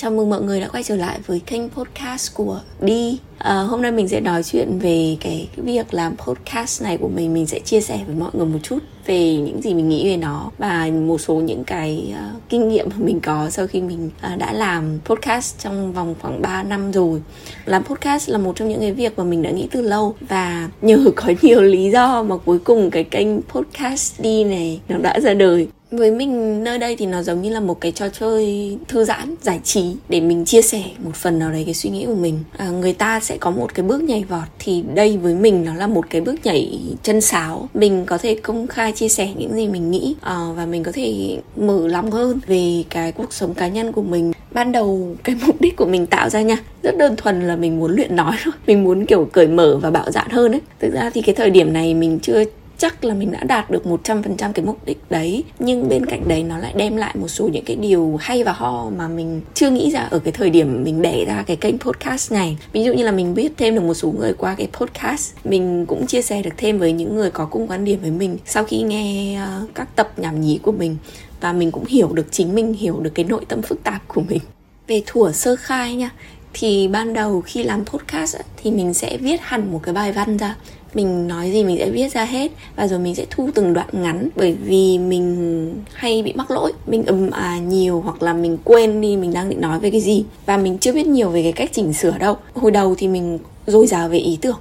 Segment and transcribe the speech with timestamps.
[0.00, 3.18] Chào mừng mọi người đã quay trở lại với kênh podcast của Đi.
[3.38, 7.08] À, Hôm nay mình sẽ nói chuyện về cái, cái việc làm podcast này của
[7.08, 7.34] mình.
[7.34, 10.16] Mình sẽ chia sẻ với mọi người một chút về những gì mình nghĩ về
[10.16, 14.10] nó Và một số những cái uh, kinh nghiệm mà mình có sau khi mình
[14.32, 17.22] uh, đã làm podcast trong vòng khoảng 3 năm rồi.
[17.64, 20.68] Làm podcast là một trong những cái việc mà mình đã nghĩ từ lâu Và
[20.82, 25.20] nhờ có nhiều lý do mà cuối cùng cái kênh podcast Đi này nó đã
[25.20, 28.76] ra đời với mình nơi đây thì nó giống như là một cái trò chơi
[28.88, 32.06] thư giãn giải trí để mình chia sẻ một phần nào đấy cái suy nghĩ
[32.06, 32.38] của mình.
[32.56, 35.74] À, người ta sẽ có một cái bước nhảy vọt thì đây với mình nó
[35.74, 37.68] là một cái bước nhảy chân sáo.
[37.74, 40.92] Mình có thể công khai chia sẻ những gì mình nghĩ à, và mình có
[40.92, 44.32] thể mở lòng hơn về cái cuộc sống cá nhân của mình.
[44.52, 47.78] Ban đầu cái mục đích của mình tạo ra nha rất đơn thuần là mình
[47.78, 48.54] muốn luyện nói thôi.
[48.66, 50.60] Mình muốn kiểu cởi mở và bạo dạn hơn ấy.
[50.80, 52.44] Thực ra thì cái thời điểm này mình chưa
[52.78, 55.44] chắc là mình đã đạt được 100% cái mục đích đấy.
[55.58, 58.52] Nhưng bên cạnh đấy nó lại đem lại một số những cái điều hay và
[58.52, 61.78] ho mà mình chưa nghĩ ra ở cái thời điểm mình đẻ ra cái kênh
[61.78, 62.58] podcast này.
[62.72, 65.86] Ví dụ như là mình biết thêm được một số người qua cái podcast mình
[65.86, 68.64] cũng chia sẻ được thêm với những người có cùng quan điểm với mình sau
[68.64, 70.96] khi nghe uh, các tập nhảm nhí của mình.
[71.40, 74.22] Và mình cũng hiểu được chính mình hiểu được cái nội tâm phức tạp của
[74.28, 74.40] mình.
[74.86, 76.10] Về thủa sơ khai nha
[76.54, 80.36] thì ban đầu khi làm podcast thì mình sẽ viết hẳn một cái bài văn
[80.36, 80.56] ra
[80.94, 83.88] mình nói gì mình sẽ viết ra hết và rồi mình sẽ thu từng đoạn
[83.92, 86.72] ngắn bởi vì mình hay bị mắc lỗi.
[86.86, 90.00] Mình ầm à nhiều hoặc là mình quên đi mình đang định nói về cái
[90.00, 92.36] gì và mình chưa biết nhiều về cái cách chỉnh sửa đâu.
[92.54, 94.58] Hồi đầu thì mình dồi dào về ý tưởng.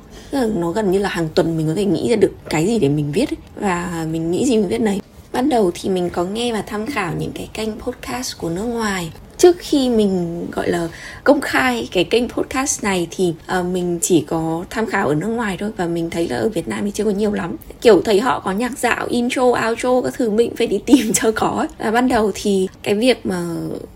[0.55, 2.89] Nó gần như là hàng tuần mình có thể nghĩ ra được cái gì để
[2.89, 3.37] mình viết ấy.
[3.55, 4.99] và mình nghĩ gì mình viết đấy
[5.37, 8.63] ban đầu thì mình có nghe và tham khảo những cái kênh podcast của nước
[8.63, 10.87] ngoài trước khi mình gọi là
[11.23, 15.27] công khai cái kênh podcast này thì uh, mình chỉ có tham khảo ở nước
[15.27, 17.55] ngoài thôi và mình thấy là ở Việt Nam thì chưa có nhiều lắm.
[17.81, 21.31] Kiểu thấy họ có nhạc dạo intro outro các thứ mình phải đi tìm cho
[21.31, 21.67] có.
[21.77, 23.45] Và ban đầu thì cái việc mà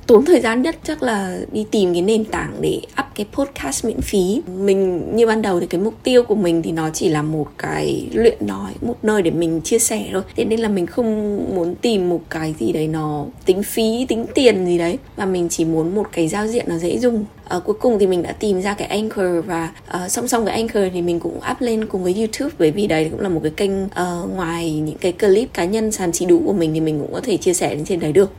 [0.08, 3.86] tốn thời gian nhất chắc là đi tìm cái nền tảng để up cái podcast
[3.86, 4.42] miễn phí.
[4.58, 7.48] Mình như ban đầu thì cái mục tiêu của mình thì nó chỉ là một
[7.58, 10.22] cái luyện nói một nơi để mình chia sẻ thôi.
[10.36, 14.26] Thế nên là mình không muốn tìm một cái gì đấy nó tính phí tính
[14.36, 14.98] tiền gì đấy.
[15.16, 17.26] Và mình chỉ muốn một cái giao diện nó dễ dùng.
[17.48, 19.72] À, cuối cùng thì mình đã tìm ra cái Anchor và
[20.04, 22.88] uh, song song với Anchor thì mình cũng up lên cùng với YouTube bởi vì
[22.88, 26.26] đấy cũng là một cái kênh uh, ngoài những cái clip cá nhân sàn trí
[26.26, 28.32] đủ của mình thì mình cũng có thể chia sẻ lên trên đấy được.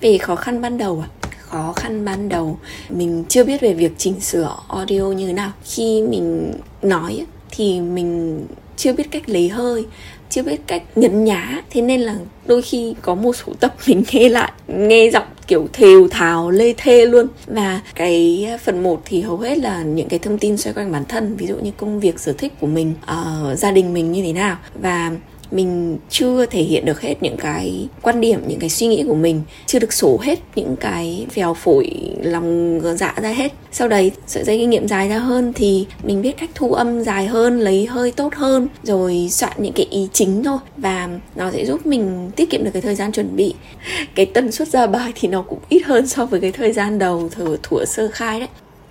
[0.00, 1.08] Về khó khăn ban đầu à
[1.48, 2.58] khó khăn ban đầu
[2.90, 5.52] mình chưa biết về việc chỉnh sửa audio như thế nào.
[5.64, 8.40] Khi mình nói thì mình
[8.76, 9.86] chưa biết cách lấy hơi
[10.30, 12.14] chưa biết cách nhấn nhá thế nên là
[12.46, 16.74] đôi khi có một số tập mình nghe lại nghe giọng kiểu thều thào lê
[16.76, 17.26] thê luôn.
[17.46, 21.04] Và cái phần 1 thì hầu hết là những cái thông tin xoay quanh bản
[21.08, 24.22] thân ví dụ như công việc sở thích của mình uh, gia đình mình như
[24.22, 24.56] thế nào.
[24.74, 25.10] Và
[25.50, 29.14] mình chưa thể hiện được hết những cái quan điểm, những cái suy nghĩ của
[29.14, 31.90] mình, chưa được sổ hết những cái phèo phổi
[32.22, 33.52] lòng dạ ra hết.
[33.72, 37.02] Sau đấy, sợi dây kinh nghiệm dài ra hơn thì mình biết cách thu âm
[37.02, 40.58] dài hơn, lấy hơi tốt hơn, rồi soạn những cái ý chính thôi.
[40.76, 43.54] Và nó sẽ giúp mình tiết kiệm được cái thời gian chuẩn bị.
[44.14, 46.98] Cái tần suất ra bài thì nó cũng ít hơn so với cái thời gian
[46.98, 48.48] đầu thử, thủa sơ khai đấy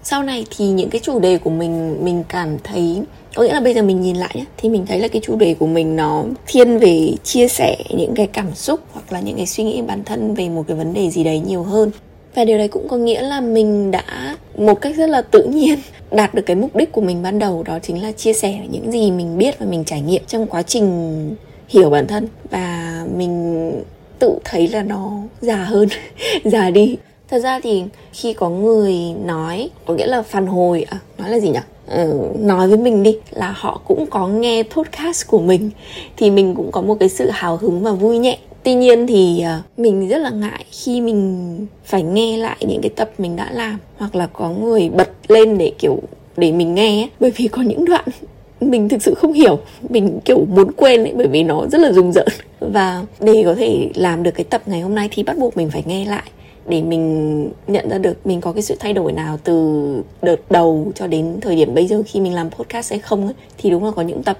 [0.09, 3.01] sau này thì những cái chủ đề của mình mình cảm thấy,
[3.35, 5.35] có nghĩa là bây giờ mình nhìn lại nhé thì mình thấy là cái chủ
[5.35, 9.37] đề của mình nó thiên về chia sẻ những cái cảm xúc hoặc là những
[9.37, 11.91] cái suy nghĩ bản thân về một cái vấn đề gì đấy nhiều hơn.
[12.35, 15.79] Và điều đấy cũng có nghĩa là mình đã, một cách rất là tự nhiên,
[16.11, 18.91] đạt được cái mục đích của mình ban đầu, đó chính là chia sẻ những
[18.91, 21.35] gì mình biết và mình trải nghiệm trong quá trình
[21.69, 22.27] hiểu bản thân.
[22.51, 23.71] Và mình
[24.19, 25.89] tự thấy là nó già hơn,
[26.43, 26.97] già đi
[27.29, 27.83] thật ra thì
[28.13, 28.95] khi có người
[29.25, 31.59] nói có nghĩa là phản hồi à, nói là gì nhỉ?
[31.87, 35.69] Ừ, nói với mình đi là họ cũng có nghe podcast của mình
[36.17, 38.37] thì mình cũng có một cái sự hào hứng và vui nhẹ.
[38.63, 42.89] Tuy nhiên thì uh, mình rất là ngại khi mình phải nghe lại những cái
[42.89, 45.99] tập mình đã làm hoặc là có người bật lên để kiểu
[46.37, 47.09] để mình nghe ấy.
[47.19, 48.05] bởi vì có những đoạn
[48.61, 49.59] mình thực sự không hiểu
[49.89, 52.27] mình kiểu muốn quên ấy bởi vì nó rất là rùng rợn.
[52.59, 55.69] Và để có thể làm được cái tập ngày hôm nay thì bắt buộc mình
[55.69, 56.23] phải nghe lại
[56.67, 60.91] để mình nhận ra được mình có cái sự thay đổi nào từ đợt đầu
[60.95, 63.85] cho đến thời điểm bây giờ khi mình làm podcast hay không ấy, thì đúng
[63.85, 64.39] là có những tập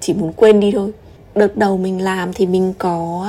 [0.00, 0.90] chỉ muốn quên đi thôi
[1.34, 3.28] đợt đầu mình làm thì mình có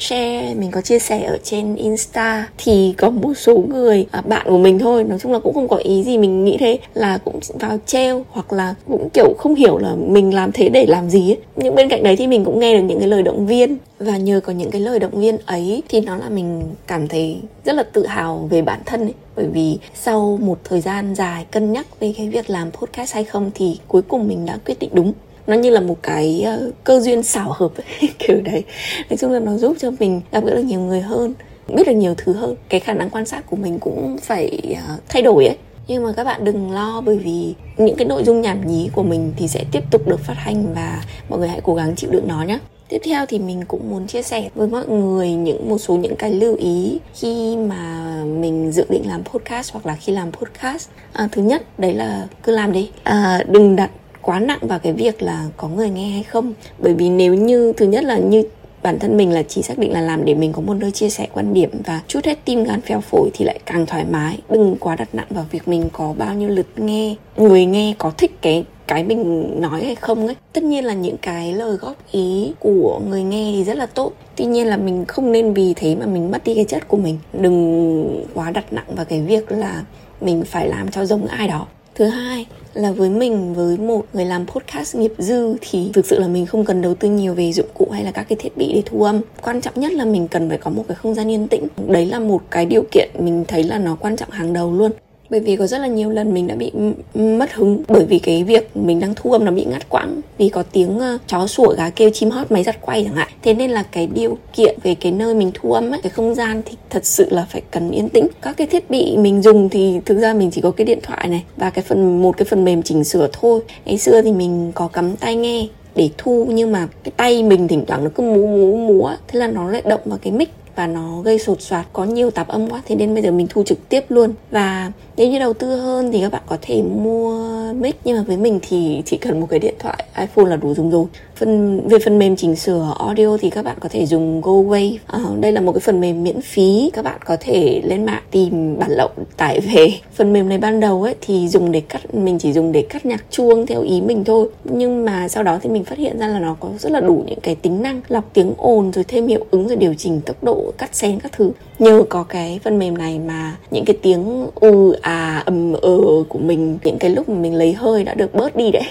[0.00, 4.46] share mình có chia sẻ ở trên insta thì có một số người à, bạn
[4.48, 7.18] của mình thôi nói chung là cũng không có ý gì mình nghĩ thế là
[7.18, 11.10] cũng vào treo hoặc là cũng kiểu không hiểu là mình làm thế để làm
[11.10, 11.38] gì ấy.
[11.56, 14.16] Nhưng bên cạnh đấy thì mình cũng nghe được những cái lời động viên và
[14.16, 17.72] nhờ có những cái lời động viên ấy thì nó là mình cảm thấy rất
[17.72, 19.14] là tự hào về bản thân ấy.
[19.36, 23.24] Bởi vì sau một thời gian dài cân nhắc về cái việc làm podcast hay
[23.24, 25.12] không thì cuối cùng mình đã quyết định đúng
[25.50, 27.72] nó như là một cái uh, cơ duyên xảo hợp
[28.18, 28.64] kiểu đấy.
[29.10, 31.34] Nói chung là nó giúp cho mình gặp gỡ được nhiều người hơn
[31.74, 32.54] biết được nhiều thứ hơn.
[32.68, 35.56] Cái khả năng quan sát của mình cũng phải uh, thay đổi ấy.
[35.88, 39.02] Nhưng mà các bạn đừng lo bởi vì những cái nội dung nhảm nhí của
[39.02, 42.10] mình thì sẽ tiếp tục được phát hành và mọi người hãy cố gắng chịu
[42.10, 42.58] đựng nó nhé
[42.88, 46.16] tiếp theo thì mình cũng muốn chia sẻ với mọi người những một số những
[46.16, 50.88] cái lưu ý khi mà mình dự định làm podcast hoặc là khi làm podcast.
[51.12, 52.90] À, thứ nhất đấy là cứ làm đi.
[53.02, 53.90] À, đừng đặt
[54.22, 56.52] quá nặng vào cái việc là có người nghe hay không.
[56.78, 58.42] Bởi vì nếu như, thứ nhất là như
[58.82, 61.10] bản thân mình là chỉ xác định là làm để mình có một nơi chia
[61.10, 64.38] sẻ quan điểm và chút hết tim gan phèo phổi thì lại càng thoải mái.
[64.48, 68.10] Đừng quá đặt nặng vào việc mình có bao nhiêu lượt nghe, người nghe có
[68.10, 70.36] thích cái cái mình nói hay không ấy.
[70.52, 74.12] Tất nhiên là những cái lời góp ý của người nghe thì rất là tốt.
[74.36, 76.96] Tuy nhiên là mình không nên vì thế mà mình mất đi cái chất của
[76.96, 77.18] mình.
[77.32, 79.84] Đừng quá đặt nặng vào cái việc là
[80.20, 81.66] mình phải làm cho giống ai đó.
[81.94, 86.18] Thứ hai là với mình, với một người làm podcast nghiệp dư thì thực sự
[86.18, 88.56] là mình không cần đầu tư nhiều về dụng cụ hay là các cái thiết
[88.56, 89.20] bị để thu âm.
[89.42, 91.66] Quan trọng nhất là mình cần phải có một cái không gian yên tĩnh.
[91.86, 94.92] Đấy là một cái điều kiện mình thấy là nó quan trọng hàng đầu luôn
[95.30, 96.72] bởi vì có rất là nhiều lần mình đã bị
[97.14, 97.82] mất hứng.
[97.88, 100.20] Bởi vì cái việc mình đang thu âm nó bị ngắt quãng.
[100.38, 103.28] Vì có tiếng uh, chó sủa gà kêu chim hót máy giặt quay chẳng hạn.
[103.42, 106.34] Thế nên là cái điều kiện về cái nơi mình thu âm ấy cái không
[106.34, 108.26] gian thì thật sự là phải cần yên tĩnh.
[108.42, 111.28] Các cái thiết bị mình dùng thì thực ra mình chỉ có cái điện thoại
[111.28, 113.60] này và cái phần một cái phần mềm chỉnh sửa thôi.
[113.84, 117.68] Ngày xưa thì mình có cắm tai nghe để thu nhưng mà cái tay mình
[117.68, 120.48] thỉnh thoảng nó cứ múa múa múa thế là nó lại động vào cái mic
[120.80, 123.46] và nó gây sột soạt, có nhiều tạp âm quá, thế nên bây giờ mình
[123.50, 124.32] thu trực tiếp luôn.
[124.50, 128.22] Và nếu như đầu tư hơn thì các bạn có thể mua mic, nhưng mà
[128.22, 131.04] với mình thì chỉ cần một cái điện thoại iPhone là đủ dùng rồi
[131.40, 135.18] phần về phần mềm chỉnh sửa audio thì các bạn có thể dùng GoWave à,
[135.40, 136.90] đây là một cái phần mềm miễn phí.
[136.92, 139.92] Các bạn có thể lên mạng tìm bản lậu tải về.
[140.14, 143.06] Phần mềm này ban đầu ấy thì dùng để cắt mình chỉ dùng để cắt
[143.06, 144.48] nhạc chuông theo ý mình thôi.
[144.64, 147.24] Nhưng mà sau đó thì mình phát hiện ra là nó có rất là đủ
[147.26, 150.44] những cái tính năng lọc tiếng ồn rồi thêm hiệu ứng rồi điều chỉnh tốc
[150.44, 151.50] độ cắt xén các thứ.
[151.78, 155.98] Nhờ có cái phần mềm này mà những cái tiếng ừ à ầm ờ
[156.28, 158.84] của mình những cái lúc mà mình lấy hơi đã được bớt đi đấy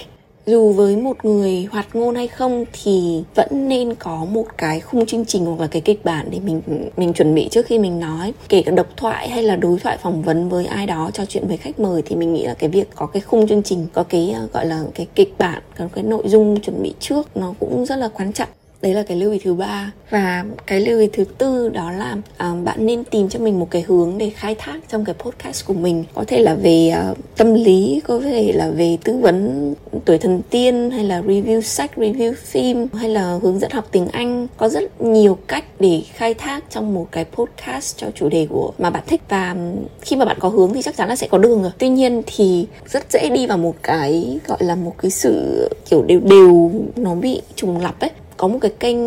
[0.45, 5.05] dù với một người hoạt ngôn hay không thì vẫn nên có một cái khung
[5.05, 6.61] chương trình hoặc là cái kịch bản để mình
[6.97, 8.33] mình chuẩn bị trước khi mình nói.
[8.49, 11.47] Kể cả độc thoại hay là đối thoại phỏng vấn với ai đó, trò chuyện
[11.47, 14.03] với khách mời thì mình nghĩ là cái việc có cái khung chương trình, có
[14.03, 17.53] cái ờ, gọi là cái kịch bản, có cái nội dung chuẩn bị trước nó
[17.59, 18.49] cũng rất là quan trọng
[18.81, 19.91] đấy là cái lưu ý thứ ba.
[20.09, 23.67] Và cái lưu ý thứ tư đó là à, bạn nên tìm cho mình một
[23.71, 26.03] cái hướng để khai thác trong cái podcast của mình.
[26.13, 29.73] Có thể là về uh, tâm lý có thể là về tư vấn
[30.05, 34.07] tuổi thần tiên hay là review sách review phim hay là hướng dẫn học tiếng
[34.07, 34.47] anh.
[34.57, 38.71] Có rất nhiều cách để khai thác trong một cái podcast cho chủ đề của
[38.77, 39.21] mà bạn thích.
[39.29, 39.55] Và
[40.01, 41.71] khi mà bạn có hướng thì chắc chắn là sẽ có đường rồi.
[41.77, 46.03] Tuy nhiên thì rất dễ đi vào một cái gọi là một cái sự kiểu
[46.03, 48.97] đều đều nó bị trùng lặp ấy có một cái kênh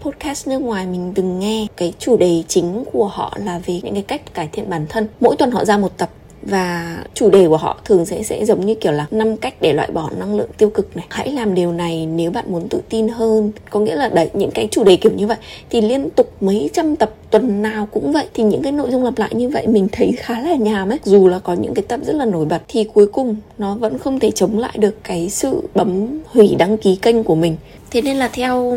[0.00, 1.66] podcast nước ngoài mình từng nghe.
[1.76, 5.06] Cái chủ đề chính của họ là về những cái cách cải thiện bản thân.
[5.20, 6.10] Mỗi tuần họ ra một tập
[6.42, 9.72] và chủ đề của họ thường sẽ sẽ giống như kiểu là năm cách để
[9.72, 11.06] loại bỏ năng lượng tiêu cực này.
[11.08, 13.52] Hãy làm điều này nếu bạn muốn tự tin hơn.
[13.70, 15.38] Có nghĩa là đấy, những cái chủ đề kiểu như vậy
[15.70, 19.04] thì liên tục mấy trăm tập tuần nào cũng vậy thì những cái nội dung
[19.04, 20.98] lặp lại như vậy mình thấy khá là nhàm ấy.
[21.04, 23.98] Dù là có những cái tập rất là nổi bật thì cuối cùng nó vẫn
[23.98, 27.56] không thể chống lại được cái sự bấm hủy đăng ký kênh của mình.
[27.90, 28.76] Thế nên là theo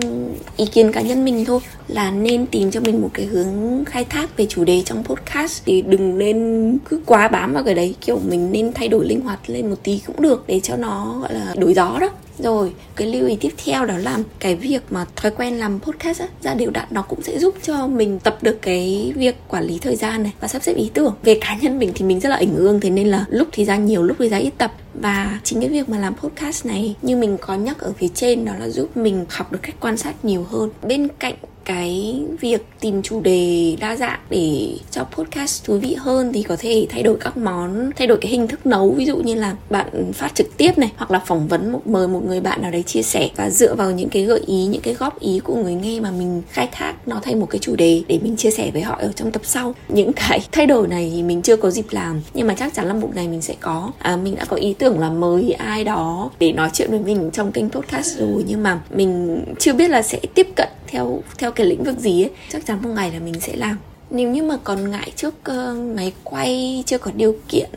[0.57, 4.05] ý kiến cá nhân mình thôi, là nên tìm cho mình một cái hướng khai
[4.05, 7.95] thác về chủ đề trong podcast thì đừng nên cứ quá bám vào cái đấy.
[8.01, 11.17] Kiểu mình nên thay đổi linh hoạt lên một tí cũng được để cho nó,
[11.21, 14.81] gọi là, đổi gió đó rồi cái lưu ý tiếp theo đó là cái việc
[14.89, 18.19] mà thói quen làm podcast á, ra đều đặn nó cũng sẽ giúp cho mình
[18.19, 21.15] tập được cái việc quản lý thời gian này và sắp xếp ý tưởng.
[21.23, 23.65] Về cá nhân mình thì mình rất là ảnh hưởng thế nên là lúc thì
[23.65, 24.73] ra nhiều lúc thì ra ít tập.
[24.93, 28.45] Và chính cái việc mà làm podcast này như mình có nhắc ở phía trên
[28.45, 30.69] đó là giúp mình học được cách quan sát nhiều hơn.
[30.81, 31.35] Bên cạnh
[31.65, 36.55] cái việc tìm chủ đề đa dạng để cho podcast thú vị hơn thì có
[36.59, 38.91] thể thay đổi các món thay đổi cái hình thức nấu.
[38.91, 42.07] Ví dụ như là bạn phát trực tiếp này hoặc là phỏng vấn một mời
[42.07, 43.29] một người bạn nào đấy chia sẻ.
[43.35, 46.11] Và dựa vào những cái gợi ý những cái góp ý của người nghe mà
[46.11, 48.97] mình khai thác nó thành một cái chủ đề để mình chia sẻ với họ
[48.99, 49.75] ở trong tập sau.
[49.89, 52.87] Những cái thay đổi này thì mình chưa có dịp làm nhưng mà chắc chắn
[52.87, 53.91] là một ngày mình sẽ có.
[53.99, 57.29] À, mình đã có ý tưởng là mời ai đó để nói chuyện với mình
[57.33, 61.51] trong kênh podcast rồi nhưng mà mình chưa biết là sẽ tiếp cận theo theo
[61.55, 63.77] cái lĩnh vực gì ấy chắc chắn một ngày là mình sẽ làm.
[64.09, 67.69] Nếu như mà còn ngại trước ờ, uh, máy quay chưa có điều kiện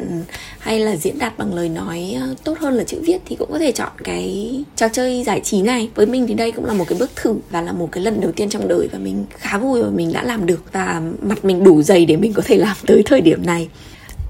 [0.58, 3.52] hay là diễn đạt bằng lời nói uh, tốt hơn là chữ viết thì cũng
[3.52, 5.88] có thể chọn cái trò chơi giải trí này.
[5.94, 8.20] Với mình thì đây cũng là một cái bước thử và là một cái lần
[8.20, 11.44] đầu tiên trong đời và mình khá vui và mình đã làm được và mặt
[11.44, 13.68] mình đủ dày để mình có thể làm tới thời điểm này.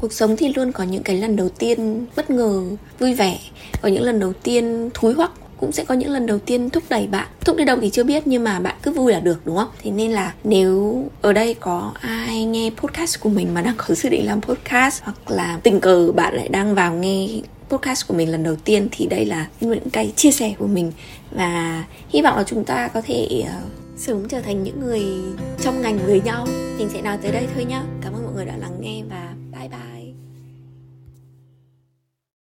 [0.01, 2.63] Cuộc sống thì luôn có những cái lần đầu tiên bất ngờ
[2.99, 3.39] vui vẻ
[3.83, 6.83] có những lần đầu tiên thúi hoắc cũng sẽ có những lần đầu tiên thúc
[6.89, 7.27] đẩy bạn.
[7.41, 9.69] Thúc đẩy đâu thì chưa biết, nhưng mà bạn cứ vui là được, đúng không?
[9.83, 13.95] Thế nên là nếu ở đây có ai nghe podcast của mình mà đang có
[13.95, 17.29] dự định làm podcast, hoặc là tình cờ bạn lại đang vào nghe
[17.69, 20.93] podcast của mình lần đầu tiên, thì đây là những cái chia sẻ của mình.
[21.31, 23.61] Và hy vọng là chúng ta có thể ờ,
[23.97, 25.03] sớm trở thành những người
[25.63, 26.47] trong ngành với nhau.
[26.79, 27.83] Mình sẽ nói tới đây thôi nhá.
[28.03, 29.26] Cảm ơn mọi người đã lắng nghe và